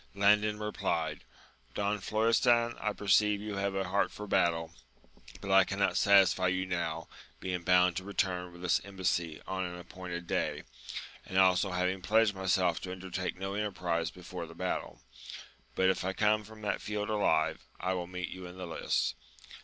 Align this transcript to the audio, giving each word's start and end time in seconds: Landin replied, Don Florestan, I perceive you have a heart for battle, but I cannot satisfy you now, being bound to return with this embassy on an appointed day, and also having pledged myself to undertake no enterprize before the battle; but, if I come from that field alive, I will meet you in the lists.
Landin 0.15 0.57
replied, 0.57 1.25
Don 1.75 1.99
Florestan, 1.99 2.75
I 2.81 2.91
perceive 2.91 3.39
you 3.39 3.57
have 3.57 3.75
a 3.75 3.83
heart 3.89 4.09
for 4.09 4.25
battle, 4.25 4.73
but 5.41 5.51
I 5.51 5.63
cannot 5.63 5.95
satisfy 5.95 6.47
you 6.47 6.65
now, 6.65 7.07
being 7.39 7.61
bound 7.61 7.97
to 7.97 8.03
return 8.03 8.51
with 8.51 8.63
this 8.63 8.81
embassy 8.83 9.43
on 9.45 9.63
an 9.63 9.77
appointed 9.77 10.25
day, 10.25 10.63
and 11.27 11.37
also 11.37 11.69
having 11.69 12.01
pledged 12.01 12.33
myself 12.33 12.81
to 12.81 12.91
undertake 12.91 13.37
no 13.37 13.53
enterprize 13.53 14.09
before 14.09 14.47
the 14.47 14.55
battle; 14.55 15.01
but, 15.75 15.87
if 15.87 16.03
I 16.03 16.13
come 16.13 16.43
from 16.43 16.63
that 16.63 16.81
field 16.81 17.11
alive, 17.11 17.63
I 17.79 17.93
will 17.93 18.07
meet 18.07 18.29
you 18.29 18.47
in 18.47 18.57
the 18.57 18.65
lists. 18.65 19.13